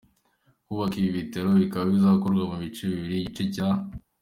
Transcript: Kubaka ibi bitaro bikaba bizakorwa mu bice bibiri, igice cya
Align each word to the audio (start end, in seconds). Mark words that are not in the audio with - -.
Kubaka 0.65 0.93
ibi 0.99 1.17
bitaro 1.19 1.49
bikaba 1.61 1.85
bizakorwa 1.93 2.43
mu 2.49 2.55
bice 2.63 2.81
bibiri, 2.91 3.15
igice 3.19 3.43
cya 3.53 3.67